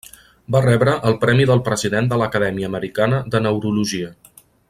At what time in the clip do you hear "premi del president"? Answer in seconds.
1.25-2.09